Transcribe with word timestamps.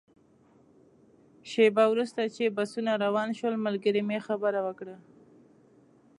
شېبه 1.51 1.83
وروسته 1.89 2.21
چې 2.35 2.53
بسونه 2.57 2.91
روان 3.05 3.29
شول، 3.37 3.55
ملګري 3.65 4.01
مې 4.07 4.17
خبره 4.27 4.59
وکړه. 4.67 4.95